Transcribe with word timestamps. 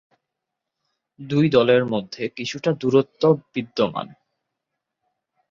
দুই 1.19 1.45
দলের 1.49 1.83
মধ্যে 1.85 2.23
কিছুটা 2.29 2.71
দূরত্ব 2.73 3.21
বিদ্যমান। 3.53 4.07